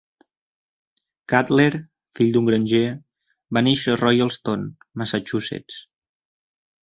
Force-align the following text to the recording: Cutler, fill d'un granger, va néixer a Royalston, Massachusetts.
Cutler, 1.33 1.75
fill 2.19 2.31
d'un 2.37 2.47
granger, 2.47 2.81
va 3.57 3.63
néixer 3.67 3.93
a 3.93 3.99
Royalston, 4.03 4.63
Massachusetts. 5.03 5.81